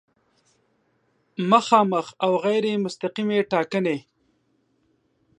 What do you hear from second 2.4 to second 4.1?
غیر مستقیمې ټاکنې